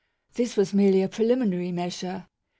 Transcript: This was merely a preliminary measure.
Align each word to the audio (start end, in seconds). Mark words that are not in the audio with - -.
This 0.33 0.57
was 0.57 0.73
merely 0.73 1.03
a 1.03 1.07
preliminary 1.07 1.71
measure. 1.71 2.25